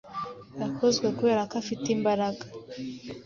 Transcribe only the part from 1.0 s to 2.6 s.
kubera ko ifite imbaraga